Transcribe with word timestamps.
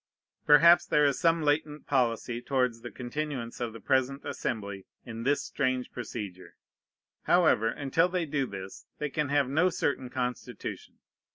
Perhaps 0.47 0.87
there 0.87 1.05
is 1.05 1.19
some 1.19 1.43
latent 1.43 1.85
policy 1.85 2.41
towards 2.41 2.81
the 2.81 2.89
continuance 2.89 3.59
of 3.59 3.71
the 3.71 3.79
present 3.79 4.25
Assembly 4.25 4.87
in 5.05 5.21
this 5.21 5.43
strange 5.43 5.91
procedure. 5.91 6.55
However, 7.25 7.67
until 7.67 8.09
they 8.09 8.25
do 8.25 8.47
this, 8.47 8.87
they 8.97 9.11
can 9.11 9.29
have 9.29 9.47
no 9.47 9.69
certain 9.69 10.09
constitution. 10.09 10.97